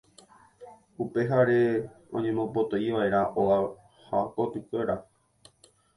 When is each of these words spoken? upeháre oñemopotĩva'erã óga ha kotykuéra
upeháre 1.03 1.59
oñemopotĩva'erã 2.17 3.21
óga 3.41 3.59
ha 4.07 4.17
kotykuéra 4.33 4.95